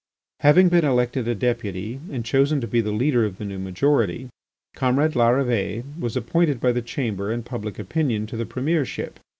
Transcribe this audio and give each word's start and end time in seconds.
Having 0.39 0.69
been 0.69 0.83
elected 0.83 1.27
a 1.27 1.35
Deputy 1.35 1.99
and 2.11 2.25
chosen 2.25 2.59
to 2.59 2.65
be 2.65 2.81
the 2.81 2.89
leader 2.91 3.23
of 3.23 3.37
the 3.37 3.45
new 3.45 3.59
majority, 3.59 4.29
comrade 4.75 5.11
Larrivée 5.13 5.83
was 5.99 6.17
appointed 6.17 6.59
by 6.59 6.71
the 6.71 6.81
Chamber 6.81 7.31
and 7.31 7.45
public 7.45 7.77
opinion 7.77 8.25
to 8.25 8.35
the 8.35 8.47
Premiership. 8.47 9.19